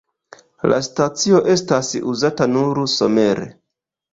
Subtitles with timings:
[0.71, 3.47] La stacio estas uzata nur somere.